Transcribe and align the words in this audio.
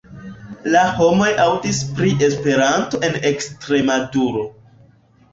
La 0.75 0.79
homoj 0.99 1.27
aŭdis 1.43 1.81
pri 1.99 2.09
Esperanto 2.27 3.01
en 3.09 3.19
Ekstremaduro. 3.31 4.43